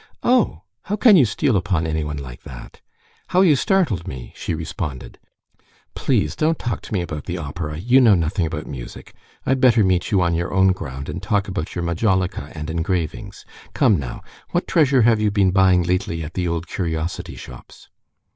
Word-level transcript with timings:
"Oh, 0.23 0.63
how 0.85 0.95
can 0.95 1.15
you 1.15 1.25
steal 1.25 1.55
upon 1.55 1.85
anyone 1.85 2.17
like 2.17 2.41
that! 2.41 2.81
How 3.27 3.41
you 3.41 3.55
startled 3.55 4.07
me!" 4.07 4.33
she 4.35 4.55
responded. 4.55 5.19
"Please 5.93 6.35
don't 6.35 6.57
talk 6.57 6.81
to 6.81 6.93
me 6.93 7.01
about 7.03 7.25
the 7.25 7.37
opera; 7.37 7.77
you 7.77 8.01
know 8.01 8.15
nothing 8.15 8.47
about 8.47 8.65
music. 8.65 9.13
I'd 9.45 9.61
better 9.61 9.83
meet 9.83 10.09
you 10.09 10.19
on 10.23 10.33
your 10.33 10.51
own 10.51 10.69
ground, 10.69 11.07
and 11.07 11.21
talk 11.21 11.47
about 11.47 11.75
your 11.75 11.83
majolica 11.83 12.51
and 12.55 12.67
engravings. 12.71 13.45
Come 13.75 13.99
now, 13.99 14.23
what 14.53 14.67
treasure 14.67 15.03
have 15.03 15.21
you 15.21 15.29
been 15.29 15.51
buying 15.51 15.83
lately 15.83 16.23
at 16.23 16.33
the 16.33 16.47
old 16.47 16.67
curiosity 16.67 17.35
shops?" 17.35 17.87